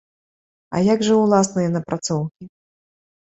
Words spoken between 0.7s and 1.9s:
А як жа ўласныя